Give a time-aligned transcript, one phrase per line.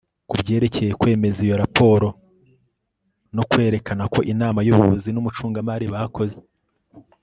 [0.29, 2.07] ku byerekeye kwemeza iyo raporo
[3.35, 6.39] no kwerekana ko inama y'ubuyobozi n'umucungamari bakoze